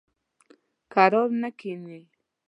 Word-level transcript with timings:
کرار 0.93 1.29
نه 1.41 1.49
کیني. 1.59 2.01